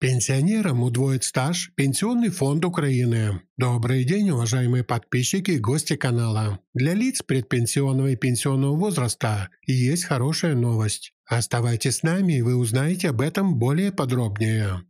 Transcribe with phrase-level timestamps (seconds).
[0.00, 3.40] Пенсионерам удвоит стаж Пенсионный фонд Украины.
[3.56, 6.60] Добрый день, уважаемые подписчики и гости канала.
[6.72, 11.14] Для лиц предпенсионного и пенсионного возраста есть хорошая новость.
[11.26, 14.84] Оставайтесь с нами, и вы узнаете об этом более подробнее.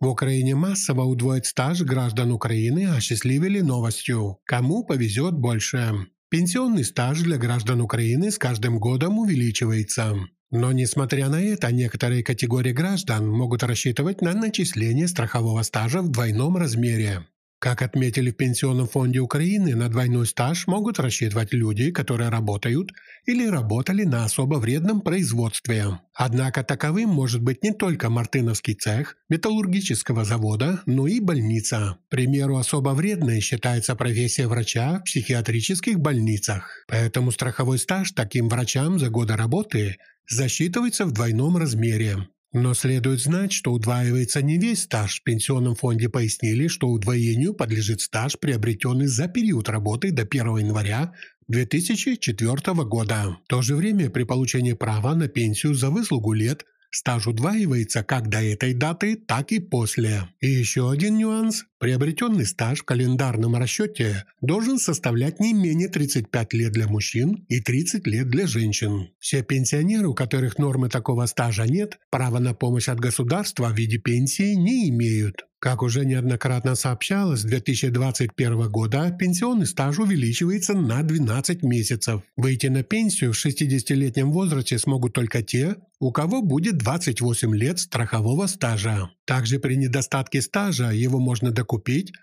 [0.00, 4.38] В Украине массово удвоит стаж граждан Украины осчастливили новостью.
[4.46, 6.06] Кому повезет больше?
[6.30, 10.16] Пенсионный стаж для граждан Украины с каждым годом увеличивается.
[10.50, 16.56] Но, несмотря на это, некоторые категории граждан могут рассчитывать на начисление страхового стажа в двойном
[16.56, 17.24] размере.
[17.60, 22.90] Как отметили в Пенсионном фонде Украины, на двойной стаж могут рассчитывать люди, которые работают
[23.26, 26.00] или работали на особо вредном производстве.
[26.14, 31.98] Однако таковым может быть не только Мартыновский цех металлургического завода, но и больница.
[32.06, 36.86] К примеру, особо вредной считается профессия врача в психиатрических больницах.
[36.88, 39.98] Поэтому страховой стаж таким врачам за годы работы
[40.30, 42.28] засчитывается в двойном размере.
[42.52, 45.20] Но следует знать, что удваивается не весь стаж.
[45.20, 51.12] В пенсионном фонде пояснили, что удвоению подлежит стаж, приобретенный за период работы до 1 января
[51.48, 53.36] 2004 года.
[53.44, 58.28] В то же время при получении права на пенсию за выслугу лет Стаж удваивается как
[58.28, 60.28] до этой даты, так и после.
[60.40, 61.64] И еще один нюанс.
[61.80, 68.06] Приобретенный стаж в календарном расчете должен составлять не менее 35 лет для мужчин и 30
[68.06, 69.08] лет для женщин.
[69.18, 73.96] Все пенсионеры, у которых нормы такого стажа нет, права на помощь от государства в виде
[73.96, 75.46] пенсии не имеют.
[75.60, 82.22] Как уже неоднократно сообщалось, с 2021 года пенсионный стаж увеличивается на 12 месяцев.
[82.36, 88.46] Выйти на пенсию в 60-летнем возрасте смогут только те, у кого будет 28 лет страхового
[88.46, 89.10] стажа.
[89.26, 91.69] Также при недостатке стажа его можно докупить,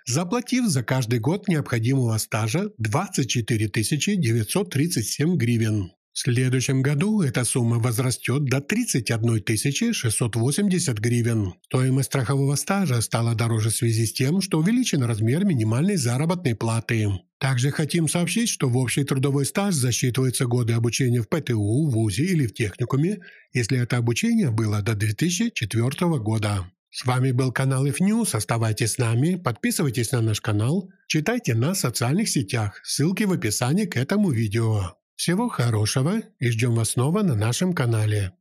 [0.05, 3.67] заплатив за каждый год необходимого стажа 24
[4.17, 5.91] 937 гривен.
[6.17, 11.53] В следующем году эта сумма возрастет до 31 680 гривен.
[11.65, 17.07] Стоимость страхового стажа стала дороже в связи с тем, что увеличен размер минимальной заработной платы.
[17.39, 22.47] Также хотим сообщить, что в общий трудовой стаж засчитываются годы обучения в ПТУ, ВУЗе или
[22.47, 23.19] в техникуме,
[23.53, 26.65] если это обучение было до 2004 года.
[26.89, 31.81] С вами был канал IFNews, оставайтесь с нами, подписывайтесь на наш канал, читайте нас в
[31.81, 34.95] социальных сетях, ссылки в описании к этому видео.
[35.15, 38.33] Всего хорошего и ждем вас снова на нашем канале.